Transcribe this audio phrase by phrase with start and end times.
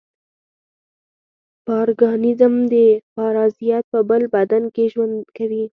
[1.65, 2.53] پارګانېزم
[3.15, 5.63] پارازیت په بل بدن کې ژوند کوي.